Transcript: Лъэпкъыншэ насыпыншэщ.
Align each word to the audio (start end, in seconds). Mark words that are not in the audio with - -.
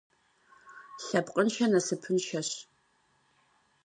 Лъэпкъыншэ 1.05 1.65
насыпыншэщ. 1.71 2.49